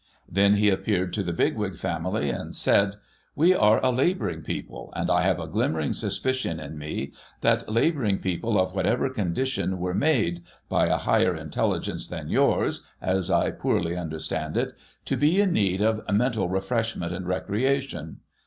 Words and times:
Then 0.27 0.55
he 0.55 0.69
appealed 0.71 1.13
to 1.13 1.21
the 1.21 1.31
Bigwig 1.31 1.73
fomily, 1.73 2.33
and 2.33 2.55
said,' 2.55 2.95
We 3.35 3.53
are 3.53 3.79
a 3.85 3.91
labour 3.91 4.29
ing 4.31 4.41
people, 4.41 4.91
and 4.95 5.11
I 5.11 5.21
have 5.21 5.39
a 5.39 5.45
glimmering 5.45 5.93
suspicion 5.93 6.59
in 6.59 6.75
me 6.79 7.11
that 7.41 7.69
labouring 7.69 8.17
people 8.17 8.59
of 8.59 8.73
whatever 8.73 9.11
condition 9.11 9.77
were 9.77 9.93
made— 9.93 10.41
by 10.69 10.87
a 10.87 10.97
higher 10.97 11.35
intelligence 11.35 12.07
than 12.07 12.29
yours, 12.29 12.83
as 12.99 13.29
I 13.29 13.51
poorly 13.51 13.95
understand 13.95 14.57
it— 14.57 14.73
to 15.05 15.17
be 15.17 15.39
in 15.39 15.53
need 15.53 15.83
of 15.83 16.01
mental 16.11 16.49
refreshment 16.49 17.13
and 17.13 17.27
recreation. 17.27 18.21